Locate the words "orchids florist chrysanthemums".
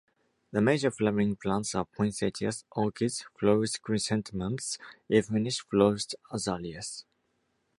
2.71-4.79